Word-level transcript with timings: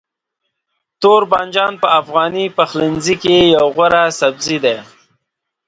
توربانجان 1.01 1.73
په 1.81 1.87
افغاني 1.99 2.45
پخلنځي 2.57 3.15
کې 3.23 3.35
یو 3.55 3.65
غوره 3.75 4.03
سبزی 4.19 4.57
دی. 4.65 4.77